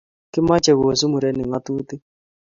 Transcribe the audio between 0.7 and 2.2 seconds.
kosup murenik ng'otutik